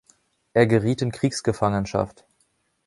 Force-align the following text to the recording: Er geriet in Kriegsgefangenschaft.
Er 0.53 0.65
geriet 0.65 1.03
in 1.03 1.11
Kriegsgefangenschaft. 1.11 2.25